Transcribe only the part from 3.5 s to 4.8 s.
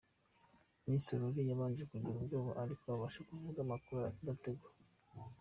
amakur adategwa.